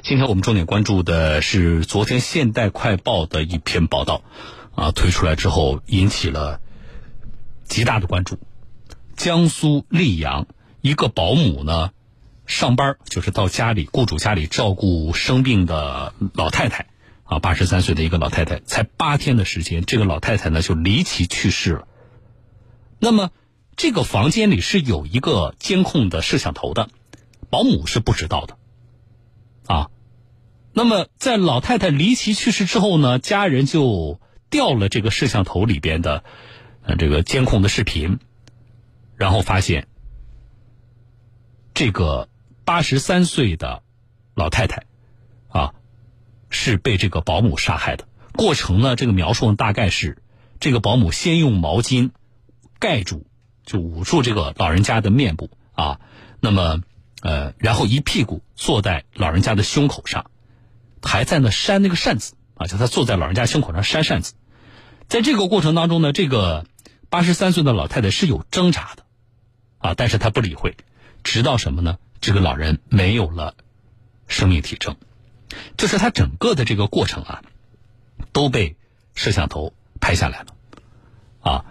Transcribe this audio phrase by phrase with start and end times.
[0.00, 4.22] 今天我们重点关注的是昨天《现代快报》的一篇报道，
[4.76, 6.60] 啊，推出来之后引起了
[7.64, 8.38] 极大的关注。
[9.16, 10.46] 江苏溧阳
[10.82, 11.90] 一个保姆呢，
[12.46, 16.86] 上班就是到家里雇主家里照顾生病的老太太，
[17.24, 21.88] 啊，八十三岁的一个老太太，才八天的时间，这个老太太呢就离奇去世了。
[23.00, 23.30] 那么，
[23.76, 26.88] 这个房间里是有一个监控的摄像头的，
[27.50, 28.56] 保姆是不知道的。
[29.68, 29.90] 啊，
[30.72, 34.18] 那么在老太太离奇去世之后呢，家人就
[34.48, 36.24] 调了这个摄像头里边的
[36.82, 38.18] 呃这个监控的视频，
[39.14, 39.86] 然后发现
[41.74, 42.30] 这个
[42.64, 43.82] 八十三岁的
[44.34, 44.84] 老太太
[45.48, 45.74] 啊
[46.48, 48.08] 是被这个保姆杀害的。
[48.32, 50.22] 过程呢，这个描述大概是
[50.60, 52.10] 这个保姆先用毛巾
[52.78, 53.26] 盖住，
[53.66, 56.00] 就捂住这个老人家的面部啊，
[56.40, 56.80] 那么。
[57.22, 60.30] 呃，然后一屁股坐在老人家的胸口上，
[61.02, 64.34] 还在那扇那个扇子啊，就他坐在老人家胸口上扇扇子。
[65.08, 66.66] 在这个过程当中呢，这个
[67.10, 69.02] 八十三岁的老太太是有挣扎的，
[69.78, 70.76] 啊，但是她不理会，
[71.24, 71.98] 直到什么呢？
[72.20, 73.54] 这个老人没有了
[74.26, 74.96] 生命体征，
[75.76, 77.42] 就是他整个的这个过程啊，
[78.32, 78.76] 都被
[79.14, 80.46] 摄像头拍下来了，
[81.40, 81.64] 啊，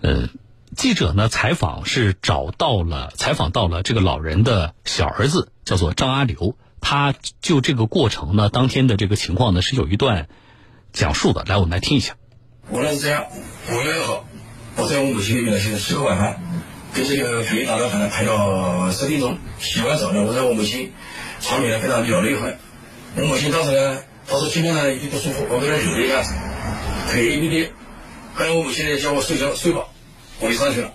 [0.00, 0.28] 呃。
[0.76, 6.54] 记者呢采访是找到了采访到了这个老人的小儿子，叫做张阿刘。
[6.80, 10.28] 他就这个过程呢，当天的这个情况呢是有一段
[10.92, 11.44] 讲述的。
[11.48, 12.14] 来，我们来听一下。
[12.68, 13.24] 我呢是这样，
[13.70, 14.24] 五月二号，
[14.76, 16.40] 我在我母亲那边呢，现在吃个晚饭，
[16.94, 20.92] 跟这个肥大老板呢排到十点钟，洗完澡呢，我在我母亲
[21.40, 22.54] 床边呢跟他聊了一会。
[23.16, 26.22] 我母亲当时呢，她说今天呢有点不舒服，我跟她扭了一下，
[27.10, 27.72] 腿一点点。
[28.34, 29.86] 后来我母亲呢叫我睡觉睡吧。
[30.38, 30.92] 我就上去了，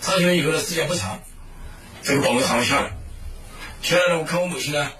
[0.00, 1.20] 上去了以后呢，时间不长，
[2.02, 2.90] 这个保姆喊我下来，
[3.80, 4.90] 下来了，我看我母亲呢，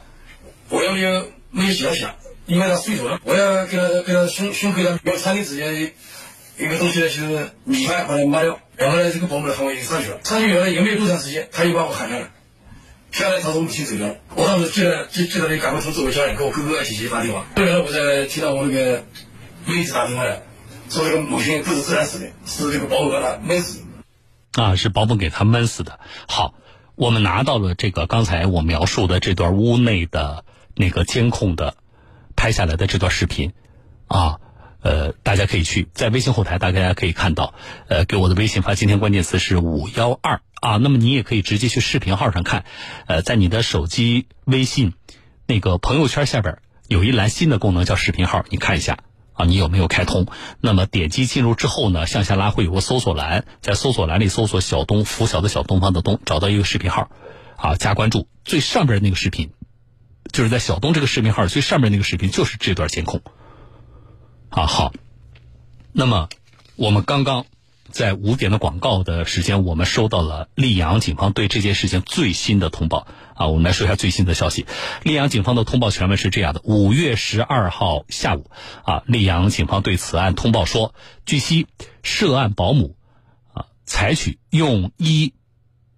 [0.69, 2.15] 我要没有没有想想，
[2.47, 5.93] 因为她睡着了，我要给她给她胸胸口上要餐的之前
[6.59, 12.31] 一个东西呢，就是米饭把它抹掉，然后呢，这个保姆喊我就上去了，上去以后呢，也没有多长时间，他又把我喊下来，
[13.11, 19.05] 下来他说母亲走了，我当时记得记记得，你赶快通知我家人，给我哥哥姐姐打电话，后来呢，我才听到我那个
[19.67, 20.41] 妹子打电话来。
[20.89, 23.83] 说这个母亲不是自然死的，是这个保姆把他闷死。
[24.53, 26.01] 啊，是保姆给他闷死的。
[26.29, 26.55] 好，
[26.95, 31.77] 我们拿到了这个刚才我描述的这段屋内的那个监控的
[32.35, 33.53] 拍下来的这段视频，
[34.07, 34.39] 啊，
[34.81, 37.53] 呃，大家可以去在微信后台，大家可以看到，
[37.89, 40.79] 呃，给我的微信发今天关键词是五幺二啊。
[40.79, 42.65] 那么你也可以直接去视频号上看，
[43.07, 44.95] 呃，在你的手机微信
[45.47, 46.59] 那个朋友圈下边
[46.89, 49.01] 有一栏新的功能叫视频号，你看一下。
[49.37, 50.27] 啊，你有没有开通？
[50.61, 57.11] 那么点击进入之后呢，向下拉会有个搜索栏，在搜索栏里搜索“小东拂晓”的小东方的东，找到一个视频号，
[57.57, 58.27] 啊，加关注。
[58.45, 59.53] 最上边那个视频，
[60.33, 63.21] 就是在小东这个视频号最上边那个视频，就是这段监控。
[64.49, 64.93] 啊，好。
[65.93, 66.29] 那么
[66.77, 67.47] 我们刚刚。
[67.97, 74.67] 在五点的广告的时间，我们收到了溧阳警方对这件事情最新的通报啊，我们来说一下最新的消息。
[75.03, 78.51] 溧阳警方的通报全文是这样的：五月十二号下午，
[78.85, 81.69] 啊，溧阳警方对此案通报说，据悉，
[82.03, 82.97] 涉案保姆
[83.55, 85.33] 啊，采取用衣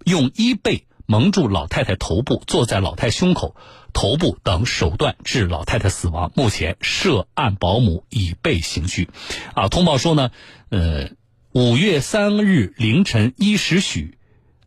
[0.05, 3.57] 用衣被蒙住老太太头部，坐在老太胸口、
[3.93, 6.31] 头部等手段致老太太死亡。
[6.37, 9.11] 目前，涉案保姆已被刑拘。
[9.55, 10.31] 啊，通报说呢，
[10.69, 11.11] 呃。
[11.59, 14.17] 五月三日凌晨一时许，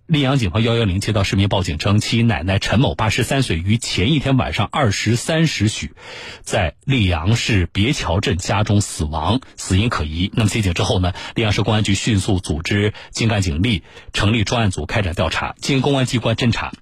[0.10, 5.94] 溧阳警方幺幺零接到市民报警称，其奶奶陈某八十三岁，于前一天晚上二十三时许，
[6.42, 10.32] 在溧阳市别桥镇家中死亡，死因可疑。
[10.34, 15.56] 那么接警之后呢，溧阳市公安局迅速组织精干警力，成立专案组开展调查。
[15.62, 16.74] 经公安机关侦查，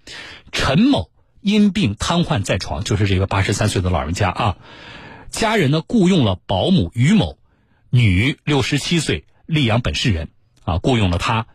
[0.51, 4.57] 陈某因病瘫痪在床，就是这个八十三岁的老人家啊，
[5.29, 7.37] 家人呢雇佣了保姆于某，
[7.91, 9.25] 女，六十七岁。
[9.49, 10.29] 溧阳本市人，
[10.63, 11.47] 啊，雇佣了他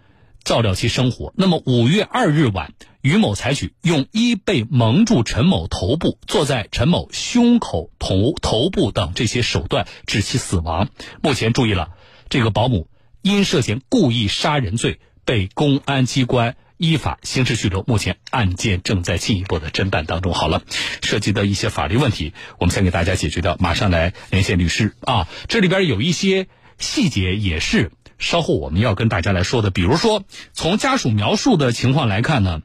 [0.43, 1.33] 照料其生活。
[1.37, 10.89] 那么五月二日晚，于某采取用衣被蒙住陈某头部，坐在陈某胸口、头头部等这些手段致其死亡。
[11.23, 11.91] 目前注意了，
[12.29, 12.89] 这个保姆
[13.23, 17.85] 因涉嫌故意杀人罪被公安机关依法刑事拘留。
[17.87, 20.35] 目前案件正在进一步的侦办当中。
[20.35, 20.63] 好了，
[21.01, 23.57] 涉及的一些法律问题，我们先给大家解决掉。
[23.61, 26.49] 马上来连线律师啊，这里边有一些。
[26.79, 29.71] 细节也是稍后我们要跟大家来说的。
[29.71, 32.63] 比如说，从家属描述的情况来看呢，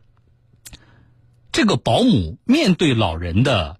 [1.52, 3.78] 这个保姆面对老人的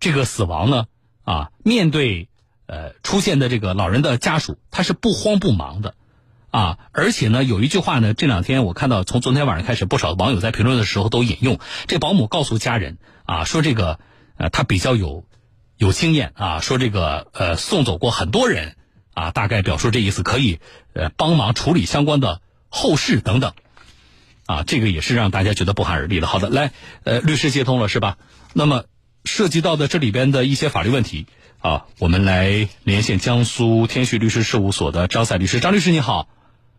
[0.00, 0.86] 这个死亡呢，
[1.22, 2.28] 啊，面对
[2.66, 5.94] 呃出现的这个老人的家属，他是不慌不忙的，
[6.50, 13.98] 啊，而且呢，有一句话呢，这两天我看到从昨天晚上开始，不少网友在评论的时候都引用，这保姆告诉家人啊，说这个
[14.36, 15.24] 呃，他比较有
[15.76, 18.76] 有经验啊，说这个呃，送走过很多人
[19.14, 20.58] 啊，大概表述这意思，可以
[20.92, 23.52] 呃帮忙处理相关的后事等等，
[24.46, 26.26] 啊，这个也是让大家觉得不寒而栗的。
[26.26, 26.72] 好的，来，
[27.04, 28.18] 呃，律师接通了是吧？
[28.52, 28.84] 那么
[29.24, 31.26] 涉及到的这里边的一些法律问题
[31.60, 36.28] 啊，我们来连线江苏天旭律师事务所的张赛律师，张律师你好。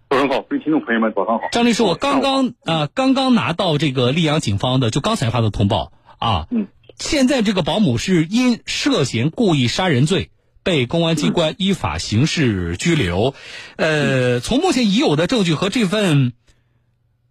[0.10, 1.46] 主持人好，各位听众朋友们，早上好。
[1.52, 6.48] 张律师，我刚刚啊，刚刚拿到这个溧阳警方的，就刚才发的通报啊。
[6.52, 6.68] 嗯。
[6.98, 10.30] 现在这个保姆是因涉嫌故意杀人罪
[10.66, 13.36] 被公安机关依法刑事拘留。
[13.78, 16.34] 呃，从目前已有的证据和这份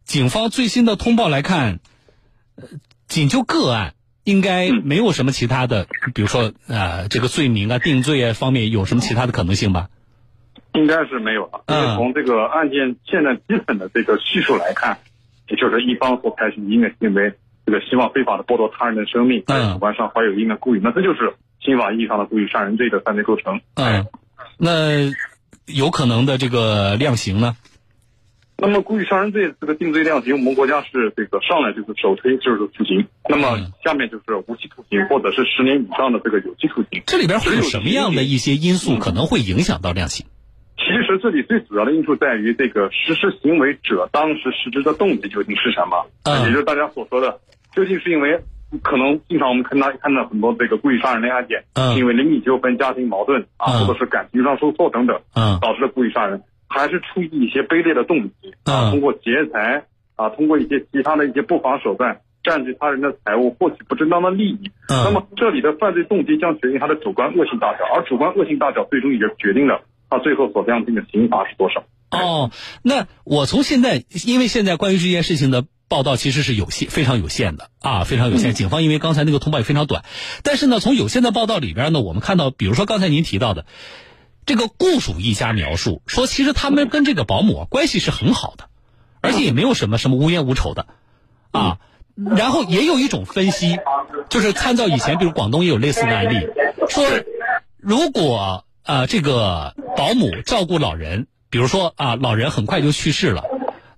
[0.04, 1.81] 警方最新的通报来看，
[2.54, 2.69] 呃，
[3.08, 9.88] 仅就个案，应该没有什么其他的，比如说啊，这个罪名啊、定罪啊方面有什么其他的可能性吧？
[10.75, 14.98] 应该是没有了，因为从这个案件现在基本的这个叙述来看，
[15.48, 17.34] 也就是一方所采取的行为，
[17.66, 21.34] 这个希望非法的剥夺他人的生命，在主观上怀有一定的故意，那这就是
[21.64, 23.61] 刑法意义上的故意杀人罪的犯罪构成。
[23.75, 24.06] 嗯，
[24.58, 25.11] 那
[25.66, 27.56] 有可能的这个量刑呢？
[28.56, 37.02] 那么故意杀人罪这个定罪量刑，我们国家是这个上来就是首推就是徒刑，那么下面就是无期徒刑或者是十年以上的这个有期徒刑。
[37.06, 40.25] 这里边会有什么样的一些因素可能会影响到量刑？
[40.76, 46.06] 其实这里最主要的因素在于这个实施行为者当时实施的动机究竟是什么？
[46.25, 47.40] 嗯，也就是大家所说的，
[47.75, 48.38] 究竟是因为
[48.82, 59.85] 可能经常我们看到看到很多这个故意杀人的案件，嗯，因为邻里纠纷、家庭矛盾啊，或者是感情上受挫等等，嗯，导致了故意杀人，还是出于一些卑劣的动机啊，通过劫财
[60.17, 64.71] 啊，通过一些其他的一些不法手段占据他人的财物，获取不正当的利益。
[64.88, 69.82] 嗯，那么这里的犯罪动机将决定他的主观恶性大小，而主观恶性大小最终也决定了。
[70.11, 71.82] 他最后所量定的刑罚是多少？
[72.11, 72.50] 哦，
[72.82, 78.52] 那我从现在，因为现在关于这件事情的报道其实是有限，非常有限的啊，非常有限。
[78.52, 80.05] 警方因为刚才那个通报也非常短，
[80.43, 83.64] 但是呢，从有限的报道里边呢，我们看到，比如说刚才您提到的
[84.44, 88.64] 这个雇主一家描述说，其实他们跟这个保姆关系是很好的，
[89.20, 90.87] 而且也没有什么什么无冤无仇的
[91.52, 91.79] 啊。
[92.17, 93.79] 然后也有一种分析，
[94.29, 96.49] 就是参照以前，比如广东也有类似的案例，
[96.88, 97.06] 说
[97.79, 98.64] 如果。
[98.87, 103.43] 啊，这个保姆照顾老人，比如说啊，老人很快就去世了，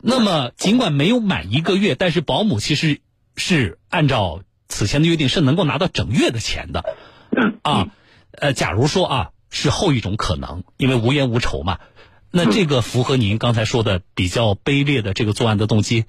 [0.08, 3.00] 那么尽管没有满一个月，但是保姆其实
[3.36, 6.84] 是按照此前的约定是能够拿到整月的钱的，
[7.62, 7.88] 啊，
[8.30, 11.78] 呃，假如说啊是后一种可能，因为无冤无仇嘛，
[12.30, 16.04] 那这个符合您刚才说的比较卑劣的这个作案的动机。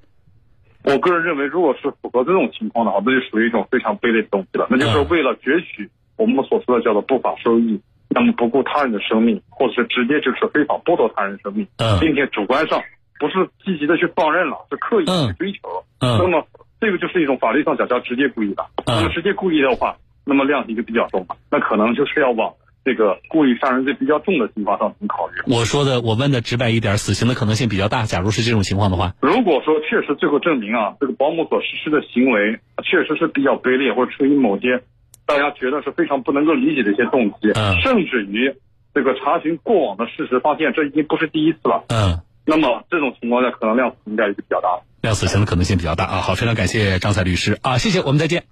[0.83, 7.81] 我个人认为，如果是符合这种情况的话，那就属于一种非常卑劣的动机了，那就是为了攫取我们所说的叫做不法收益。
[8.09, 11.67] 那么不顾他人的生命，或者是直接就是非法剥夺他人生命，
[11.99, 12.81] 并且主观上
[13.19, 15.84] 不是积极的去放任了，是刻意去追求。
[16.00, 16.46] 那么
[16.80, 18.66] 这个就是一种法律上讲叫直接故意的。
[18.86, 21.36] 那么直接故意的话，那么量刑就比较重了。
[21.52, 22.54] 那可能就是要往
[22.86, 25.34] 这个故意杀人罪比较重的情况上去考虑。
[25.54, 28.04] 我说的，我问的直白一点，死刑的可能性比较大。
[28.04, 34.84] 假如是这种情况的话，如果说确实最后证明啊，这个保姆所实施的行为确实是比较卑劣，或者出于某些。
[35.25, 38.56] 大家觉得是非常不能够理解的一些动机，嗯，甚至于
[38.94, 44.69] 这个查询过往的事实，发现这已经不是第一次了，嗯，那么这种情况下，可能量刑概率就比较大，
[45.01, 46.21] 量死刑的可能性比较大啊。
[46.21, 48.45] 好，非常感谢张彩律师啊，谢谢，我们再见。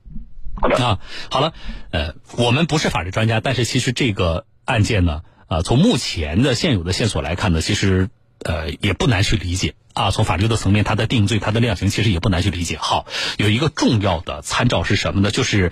[0.56, 1.00] 好的啊，
[1.31, 1.53] 好了，
[1.92, 8.09] 呃，我们不是法律专家，但是其实这个案件呢，啊，从目前的现有的线索来看呢，其实
[8.44, 9.75] 呃也不难去理解。
[9.94, 12.75] 啊，从法律的层面，它的定罪、它的量刑，其实也不难去理解。
[12.78, 13.06] 好，
[13.37, 15.31] 有一个重要的参照是什么呢？
[15.31, 15.71] 就是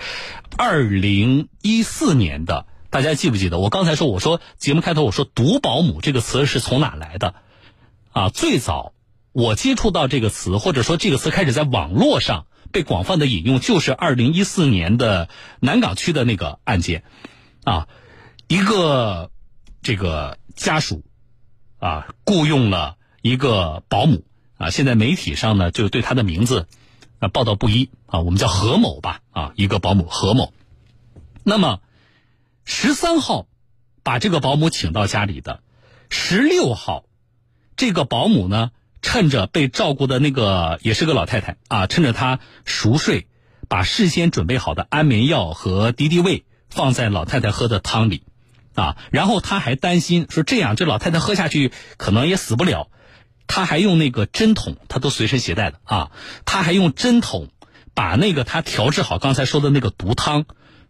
[0.57, 3.59] 二零一四年的，大家记不记得？
[3.59, 7.35] 我刚才说，我说节目开头我说“毒保姆”这个词是从哪来的？
[8.13, 8.93] 啊，最早
[9.33, 15.27] 我接触到这个词，或者说这个词开始在网络上被广泛的引用，就是二零一四年的
[15.59, 17.03] 南岗区的那个案件。
[17.63, 17.87] 啊，
[18.47, 19.29] 一个
[19.81, 21.03] 这个家属
[21.79, 22.95] 啊，雇佣了。
[23.25, 24.25] 一个保姆
[24.57, 26.67] 啊，现在媒体上呢就对他的名字
[27.19, 30.51] 啊报道不一啊，我们叫何某吧啊，一个保姆何某。
[31.45, 31.79] 那么
[32.65, 33.47] 十三号
[34.03, 35.61] 把这个保姆请到家里的，
[36.09, 37.05] 十六号
[37.75, 43.27] 这个保姆呢，趁着被照顾的那个也是个老太太啊，趁着她熟睡，
[43.67, 48.23] 把事先准备好的安眠药和敌敌畏放在老太太喝的汤里
[48.75, 52.89] 啊，然后他还担心说这样这老太太喝下去可能也死不了。
[53.45, 56.11] 他还用那个针筒，他都随身携带的啊。
[56.45, 57.49] 他还用针筒
[57.93, 60.45] 把那个他调制好刚才说的那个毒汤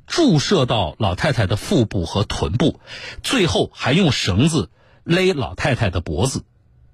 [0.07, 2.79] 注射到老太太的腹部和臀部，
[3.23, 4.69] 最后还用绳子
[5.03, 6.45] 勒老太太的脖子，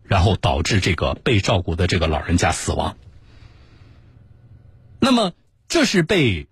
[0.09, 2.97] 然后导致这个被照顾的这个老人家死亡。
[4.99, 5.31] 那么
[5.69, 6.47] 这是被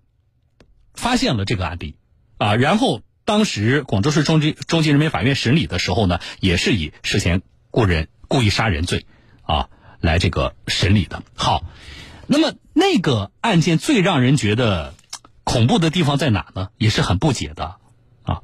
[0.94, 1.96] 发现了这个案例
[2.38, 9.06] 啊，然后当时广州市中级中级人民法院审理的时候呢，也是以涉嫌故人故意杀人罪
[9.42, 9.68] 啊
[10.00, 11.22] 来这个审理的。
[11.34, 11.64] 好，
[12.28, 14.94] 那么那个案件最让人觉得
[15.42, 16.68] 恐怖的地方在哪呢？
[16.78, 17.76] 也是很不解的
[18.22, 18.42] 啊。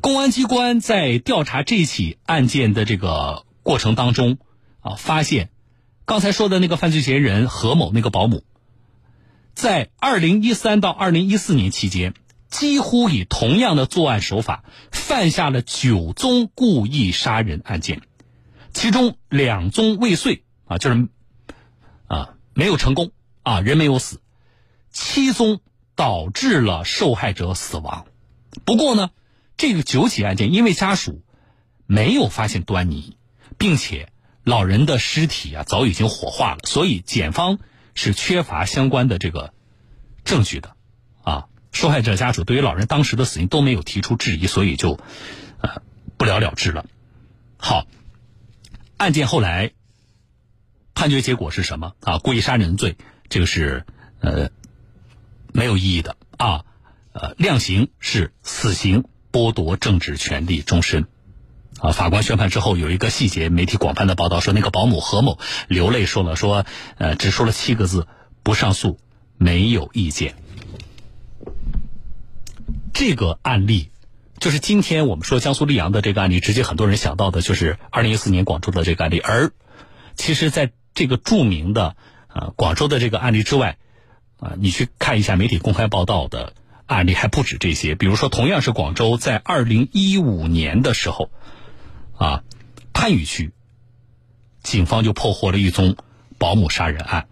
[0.00, 4.38] 公安机关在调查这起案件的这个过程当中
[4.80, 5.50] 啊，发现
[6.04, 8.44] 刚才说的那个犯罪嫌疑人何某那个保姆。
[9.54, 12.14] 在二零一三到二零一四年期间，
[12.48, 18.02] 几乎以同样的作案手法犯下了九宗故意杀人案件，
[18.72, 21.08] 其中两宗未遂啊，就是
[22.06, 24.18] 啊没有成功啊，人没有死；
[24.90, 25.60] 七宗
[25.94, 28.06] 导致了受害者死亡。
[28.64, 29.10] 不过呢，
[29.56, 31.22] 这个九起案件因为家属
[31.86, 33.16] 没有发现端倪，
[33.58, 37.58] 并且老人的尸体啊早已经火化了，所以检方。
[37.96, 39.54] 是缺乏相关的这个
[40.24, 40.74] 证据的，
[41.22, 44.98] 啊，受害者家属对于老人当时的死因都没有提出质疑，所以就
[45.60, 45.80] 呃
[46.16, 46.86] 不了了之了。
[47.56, 47.86] 好，
[48.96, 49.70] 案件后来
[50.92, 52.18] 判决结果是什么啊？
[52.18, 52.96] 故意杀人罪，
[53.28, 53.86] 这个是
[54.18, 54.50] 呃
[55.52, 56.64] 没有意义的啊，
[57.12, 61.06] 呃量刑是死刑，剥夺政治权利终身。
[61.84, 65.38] 啊，法官宣判之后有一个细节，媒体广泛的报道说，那个保姆何某
[65.68, 66.64] 流泪说了，说，
[66.96, 68.06] 呃，只说了七个字：
[68.42, 68.98] 不上诉，
[69.36, 70.34] 没有意见。
[72.94, 73.90] 这个案例，
[74.38, 79.18] 就是今天我们说江苏溧阳的这个案例，直接很多人想到的就是二零一四年广州的这个案例。
[79.18, 79.52] 而
[80.16, 81.96] 其实，在这个著名的
[82.32, 83.76] 呃广州的这个案例之外，
[84.38, 86.54] 啊，你去看一下媒体公开报道的
[86.86, 87.94] 案例还不止这些。
[87.94, 91.28] 比如说，同样是广州，在二零一五年的时候。
[92.16, 92.42] 啊，
[92.92, 93.52] 番禺区
[94.62, 95.96] 警方就破获了一宗
[96.38, 97.26] 保姆杀人案。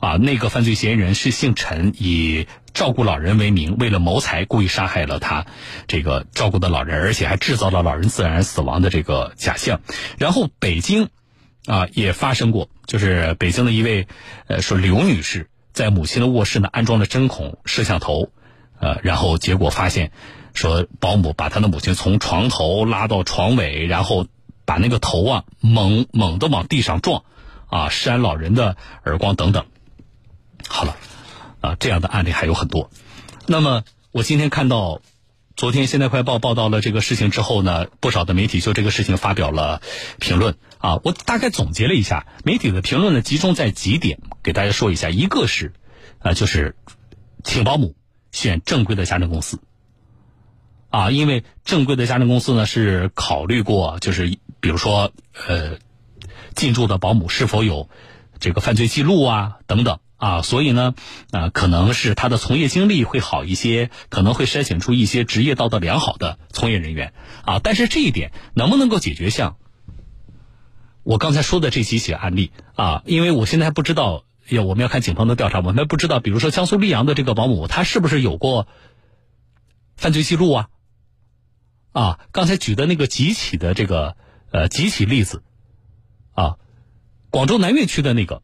[0.00, 5.46] 啊，那个犯罪嫌疑人是姓陈，以照顾老人为名，为了谋财，故意杀害了他
[5.86, 9.80] 这个照顾的老人，而且还制造了老人自然死亡的这个假象。
[10.18, 11.08] 然后北京
[11.66, 14.08] 啊也发生过，就是北京的一位
[14.48, 18.32] 呃说刘女士在母亲的卧室呢安装了针孔摄像头，
[18.80, 20.10] 呃，然后结果发现。
[20.54, 24.26] 说保姆把他的母亲从床头拉到床尾，然后
[24.64, 27.24] 把那个头啊猛猛的往地上撞，
[27.66, 29.66] 啊扇老人的耳光等等。
[30.68, 30.96] 好了，
[31.60, 32.90] 啊这样的案例还有很多。
[33.46, 33.82] 那么
[34.12, 35.00] 我今天看到，
[35.56, 39.82] 昨天《现代快报》报道了这个事情之后呢，不少的媒体就这个事情发表了
[40.18, 40.56] 评论。
[40.78, 45.10] 啊，我大概总结了一下，媒体的评论呢集中在几点，给大家说一下。
[45.10, 45.72] 一个是，
[46.18, 46.76] 啊就是
[47.44, 47.94] 请保姆
[48.32, 49.60] 选正规的家政公司。
[50.92, 55.10] 啊，因为正规的家政公司呢是考虑过，就是比如说
[55.48, 55.78] 呃，
[56.54, 57.88] 进驻的保姆是否有
[58.38, 60.94] 这个犯罪记录啊等等啊，所以呢
[61.30, 67.14] 啊可能是他的从业经历会好一些，可能会筛选出一些职业道德良好的从业人员
[67.46, 67.58] 啊。
[67.58, 69.56] 但是这一点能不能够解决像
[71.04, 73.02] 我刚才说的这几起案例啊？
[73.06, 78.68] 因为我现在还不知道，要我们要看警方的调查，我们还不知道，比如说江苏溧阳的这个保姆，他是不是有过
[79.96, 80.68] 犯罪记录啊？
[81.92, 84.16] 啊，刚才举的那个几起的这个
[84.50, 85.42] 呃几起例子，
[86.32, 86.56] 啊，
[87.30, 88.42] 广州南苑区的那个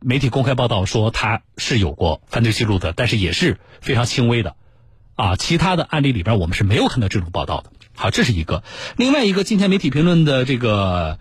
[0.00, 4.54] 媒体公开报道说他是有过犯罪记录的，但是也是非常轻微的，
[5.14, 7.72] 啊，其他的案例里边我们是没有看到这种报道的。
[7.96, 8.62] 好，这是一个。
[8.96, 11.18] 另外一个，今天媒体评论的这个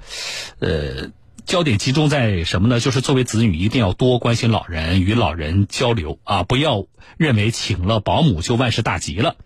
[0.60, 1.10] 呃
[1.46, 2.82] 焦点集中在什么呢？
[2.82, 6.86] 就是作为子女一定要多关心老人，与老人交流啊，不要
[7.18, 9.38] 认为请了保姆就万事大吉了。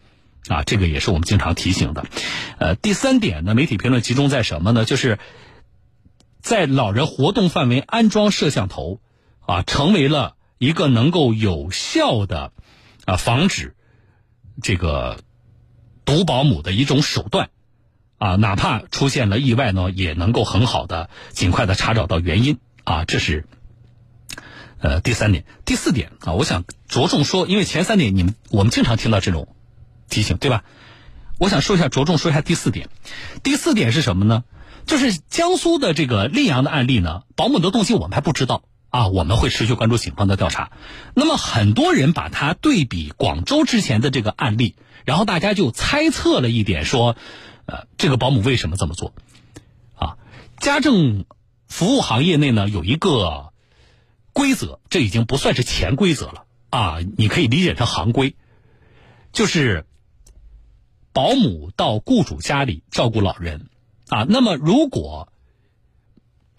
[0.50, 2.06] 啊，这个也是我们经常提醒的。
[2.58, 4.84] 呃，第三点呢，媒体评论集中在什么呢？
[4.84, 5.20] 就是
[6.42, 9.00] 在老人活动范围安装摄像头，
[9.42, 12.52] 啊，成为了一个能够有效的
[13.06, 13.76] 啊防止
[14.64, 15.20] 这个
[16.04, 17.52] 毒保姆的一种手段。
[18.18, 22.58] 啊，哪怕出现了意外呢，也能够很好的尽快的查找到原因。
[22.84, 23.46] 啊，这是
[24.80, 25.46] 呃第三点。
[25.64, 29.48] 第四点啊，我想着重说，因为前三点你们我们经常听到这种。
[30.10, 30.64] 提醒对吧？
[31.38, 32.90] 我想说一下，着重说一下第四点。
[33.44, 34.44] 第四点是什么呢？
[34.86, 40.72] 就是江苏的这个溧阳的案例呢，保姆的动机我们还不知道啊，我们会持续关注警方的调查。
[41.14, 44.76] 那么很多人把它对比广州之前的这个案例，
[45.06, 47.16] 然后大家就猜测了一点，说，
[47.68, 49.14] 呃，这个保姆为什么这么做？
[49.96, 50.18] 啊，
[50.60, 51.24] 家政
[51.70, 53.54] 服务行业内呢有一个
[54.34, 58.36] 规则，这已经不算是潜规则了啊，你可以理解成行规，
[59.32, 59.86] 就是。
[61.20, 63.68] 保姆到雇主家里照顾老人，
[64.08, 65.34] 啊，那么如果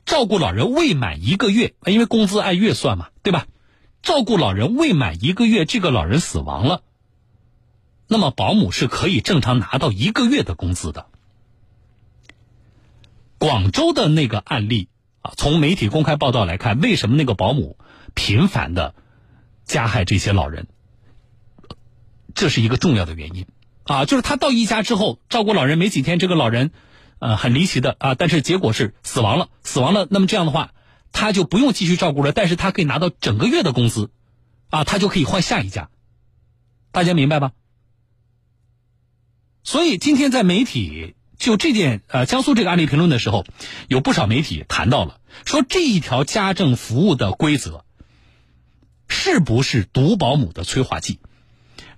[0.05, 3.47] 照顾老人未满一个月，因为工资按月算嘛，对吧？
[4.03, 6.83] 照顾老人未满一个月，这个老人死亡了，
[8.07, 11.07] 那么保姆是可以正常拿到一个月的工资的。
[13.39, 14.91] 广州的那个案例
[15.23, 17.79] 啊，从媒体公开报道来看，为什么那个保姆
[18.13, 18.95] 频繁的
[19.65, 20.67] 加害这些老人？
[22.35, 23.47] 这是一个重要的原因
[23.91, 26.71] 啊，就是他到一家之后照顾老人没几天，这个老人
[27.19, 30.07] 呃很离奇的啊，但是结果是死亡了，死亡了。
[30.11, 30.75] 那么这样的话，
[31.11, 34.13] 他就不用继续照顾了，但是他可以拿到整个月的工资
[34.69, 35.91] 啊，他就可以换下一家。
[36.93, 37.51] 大家明白吧？
[39.65, 41.17] 所以今天在媒体。
[41.37, 43.45] 就这件呃江苏这个案例评论的时候，
[43.89, 47.85] 有不少媒体谈到了，说这一条家政服务的规则
[49.09, 51.19] 是不是毒保姆的催化剂？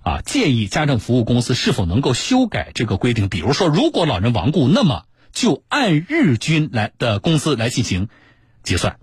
[0.03, 3.29] 啊，建议家政服务公司是否能够修改这个规定？
[3.29, 8.09] 比如说，如果老人亡故，那么就按日均来的工资来进行
[8.63, 8.97] 结算。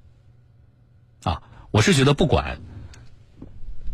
[1.22, 2.60] 啊，我是觉得不管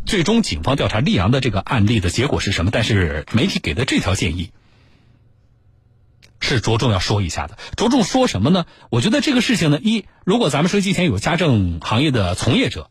[0.04, 4.50] 最终警方调查溧阳的这个案例的结果是什么，但是媒体给的这条建议。
[6.38, 8.66] 是着重要说一下的，着重说什么呢？
[8.90, 12.90] 我觉得这个事情呢，一如果咱们收机前有家政行业的从业者，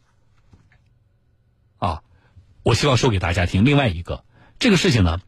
[2.66, 3.64] 我希望说给大家听。
[3.64, 4.26] 另外一个，
[4.58, 5.22] 这个事情呢，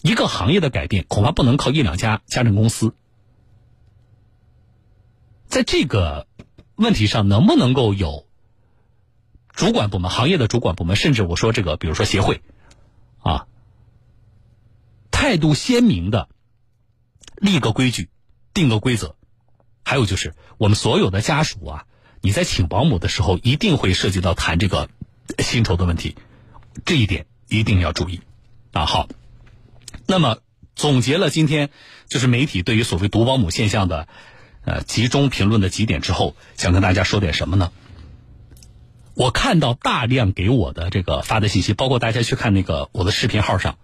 [0.00, 2.94] 一个行业的改变恐怕不能靠一两家家政公司，
[5.48, 6.28] 在这个
[6.76, 8.28] 问题上能不能够有
[9.50, 12.42] 主管部门、行业的主管部门，甚至我说这个，比如说协会，
[13.18, 13.48] 啊，
[15.10, 16.28] 态度鲜明的。
[17.36, 18.10] 立个规矩，
[18.54, 19.16] 定个规则，
[19.84, 21.86] 还有就是我们所有的家属啊，
[22.20, 24.88] 你在请保姆的时候，一定会涉及到谈这个
[25.40, 26.16] 薪酬的问题，
[26.84, 28.20] 这一点一定要注意
[28.72, 28.86] 啊。
[28.86, 29.08] 好，
[30.06, 30.38] 那么
[30.74, 31.70] 总结了今天
[32.08, 34.08] 就是媒体对于所谓毒保姆现象的
[34.64, 37.72] 呃集中评论的几点之后，想跟大家说点什么呢？
[39.14, 43.78] 我看到大量给我的这个发的信息，包括大家去看那个我的视频号上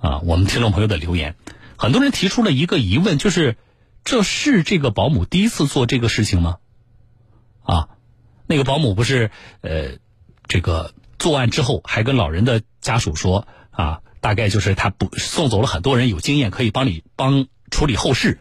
[0.00, 1.34] 啊，我们听众朋友的留言。
[1.76, 3.58] 很多人提出了一个疑问，就是
[4.02, 6.56] 这是这个保姆第一次做这个事情吗？
[7.64, 7.88] 啊，
[8.46, 9.98] 那个保姆不是呃，
[10.48, 18.40] 这个作案之后还跟老人的家属说啊，大概就是他不送走了很多人，有经验可以帮你帮处理后事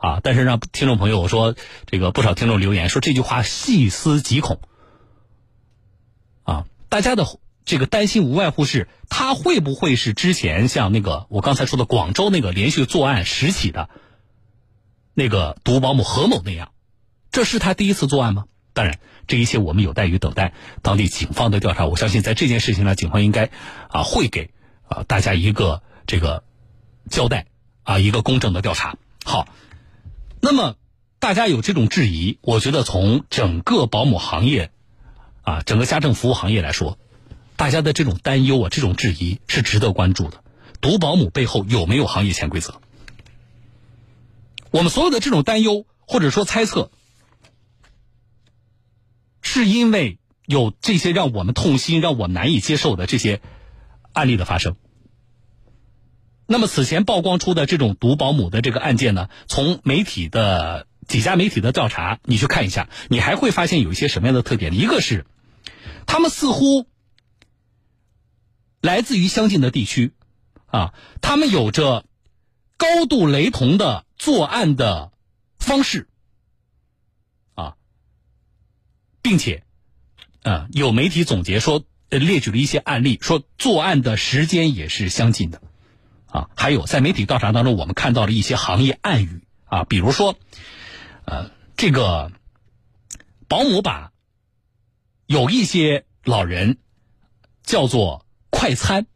[0.00, 0.20] 啊。
[0.22, 4.58] 但是让听众朋友说，这个不少听众留言说这句话细思极恐
[6.42, 7.26] 啊，大家的。
[7.66, 13.88] 这个担心无外乎是，他会不会是之前像那个我刚才说的广州那个连续作案十起的
[15.14, 16.72] 那个毒保姆何某那样？
[17.32, 18.44] 这是他第一次作案吗？
[18.74, 21.86] 当然，这一切我们有待于等待当地警方的调查。
[21.86, 23.48] 我相信在这件事情上，警方应该
[23.88, 24.50] 啊会给
[24.88, 26.44] 啊大家一个这个
[27.08, 27.46] 交代
[27.84, 28.98] 啊一个公正的调查。
[29.24, 29.48] 好，
[30.40, 30.76] 那么
[31.20, 34.70] 大家有这种质疑，我觉得从整个保姆行业
[35.42, 36.98] 啊整个家政服务行业来说。
[37.56, 40.42] 大家的这种担忧啊，这种质疑是值得关注的。
[40.80, 42.80] 毒保姆背后有没有行业潜规则？
[44.72, 46.90] 我们所有的这种担忧或者说猜测，
[49.54, 53.40] 是因为有这些让我们痛心、让我难以接受的这些
[54.12, 54.74] 案例的发生。
[56.46, 64.74] 那么此前曝光出的这种毒保姆的这个案件呢，从媒体的几家媒体的调查，你去看一下，你还会发现有一些什么样的特点？
[64.74, 65.24] 一个是，
[66.06, 66.86] 他们似乎。
[68.80, 70.12] 来自于相近的地区，
[70.66, 72.04] 啊，他们有着
[72.76, 75.10] 高度雷同的作案的
[75.58, 76.06] 方式，
[77.54, 77.76] 啊，
[79.24, 79.64] 并且，
[80.42, 85.62] 啊，有媒体总结说，列举了一些案例，说作案的时间也是相近的，
[86.26, 90.36] 啊，还有在媒体调查当中，我们看到了一些行业暗语，啊，比如说，
[91.24, 92.30] 呃，这个
[93.48, 94.12] 保姆把
[95.24, 96.76] 有一些老人
[97.62, 98.22] 叫做。
[98.56, 99.08] 快餐，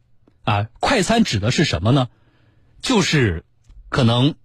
[0.43, 2.09] 啊，快餐指的是什么呢？
[2.81, 3.45] 就是
[3.87, 4.35] 可能，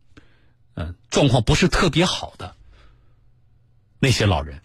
[0.75, 2.55] 嗯，状况不是特别好的
[3.99, 4.63] 那些老人，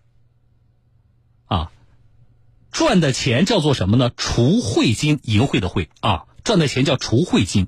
[2.71, 4.11] 赚的钱叫做什么呢？
[4.15, 7.67] 除秽金，淫秽的秽啊，赚的钱叫除秽金，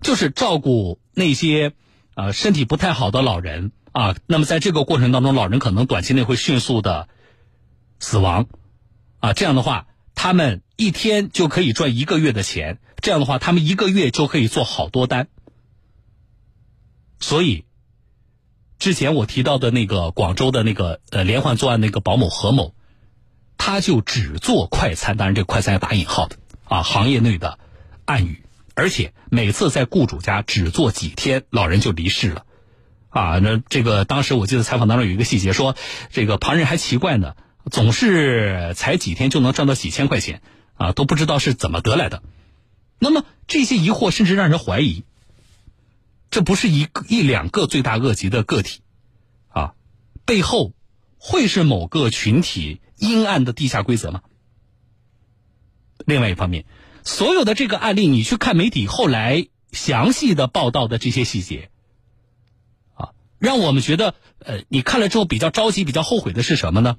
[0.00, 1.72] 就是照顾那些
[2.14, 4.16] 啊身体不太好的老人啊。
[4.26, 7.08] 那么在这个过程当中，老人可能短期内会迅速的
[7.98, 8.46] 死亡，
[9.20, 9.86] 啊，这样的话。
[10.14, 15.26] 他们一天就可以赚一个月的钱，这样的话，他们一个月就可以做好多单。
[17.18, 17.64] 所以，
[18.78, 22.74] 之前我提到的那个广州的那个呃连环作案那个保姆何某，
[23.64, 27.60] 他就只做快餐，当然这个快餐要打引号的啊，行业内的
[28.04, 28.42] 暗语，
[28.74, 32.44] 而且每次在雇主家只做几天，老人就离世了，
[33.08, 35.76] 啊，那这个当时我记得采访当中有一个细节说，
[36.10, 37.36] 这个旁人还奇怪呢，
[37.70, 40.42] 总是才几天就能赚到几千块钱，
[40.74, 42.24] 啊，都不知道是怎么得来的。
[42.98, 45.04] 那么这些疑惑甚至让人怀疑，
[46.32, 48.80] 这不是一个一两个罪大恶极的个体，
[49.50, 49.74] 啊，
[50.24, 50.72] 背后
[51.16, 54.22] 会是某个群体阴暗的地下规则吗？
[56.06, 56.64] 另外一方面，
[57.04, 61.68] 所有的这个案例，你去看媒体后来详细的报道的这些细节。
[62.94, 66.96] 啊让我们觉得，呃，你看了之后比较着急、比较后悔的是什么呢？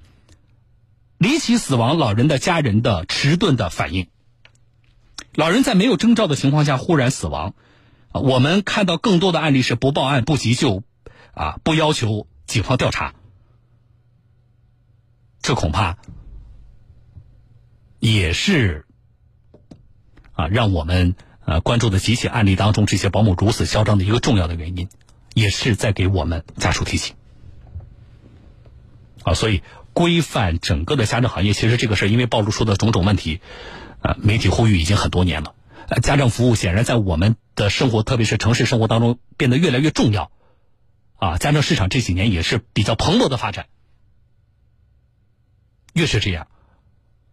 [1.17, 4.09] 离奇死亡老人的家人的迟钝的反应，
[5.35, 7.55] 老人在没有征兆的情况下忽然死亡，
[8.11, 10.83] 我们看到更多的案例是不报案、不急救，
[11.33, 13.15] 啊，不要求警方调查，
[15.43, 15.97] 这恐怕
[17.99, 18.87] 也是
[20.31, 24.89] 啊，让我们呃关注的几起案例当中，这些保姆如此嚣张的一个重要的原因。
[25.35, 27.15] 也是在给我们家属提醒
[29.23, 33.41] 啊，所以规范整个的家政行业，其实这个事儿因为暴露出的种种问题，
[34.03, 35.55] 呃，媒体呼吁已经很多年了。
[36.03, 40.31] 家政服务显然在我们的生活，特别是城市生活当中变得越来越重要。
[41.15, 43.65] 啊，家政市场这几年也是比较蓬勃的发展。
[45.93, 46.47] 越是这样，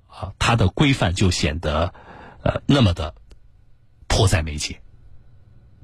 [0.06, 1.92] 啊，它的规范就显得
[2.42, 3.14] 呃那么的
[4.06, 4.80] 迫在眉睫。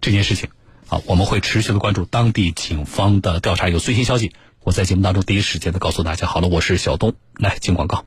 [0.01, 0.49] 这件事情。
[0.89, 6.29] 啊，我们会持续的关注当地警方的调查，有最新消息，我在节目当中第一时间的告诉大家。
[6.29, 8.05] 好了，我是小东，来进广告。